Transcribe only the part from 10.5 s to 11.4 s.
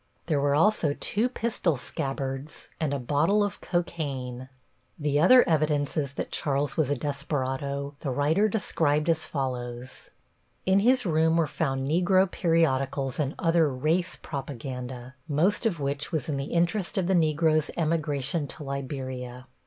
In his room